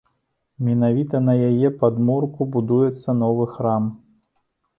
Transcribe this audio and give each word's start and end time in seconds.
Менавіта 0.69 1.21
на 1.27 1.35
яе 1.49 1.69
падмурку 1.83 2.41
будуецца 2.57 3.17
новы 3.21 3.45
храм. 3.53 3.83